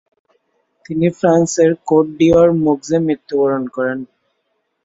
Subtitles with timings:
[0.85, 3.99] তিনি ফ্রান্সের Cote- d'Or মৌক্সে মৃত্যুবরণ করেন।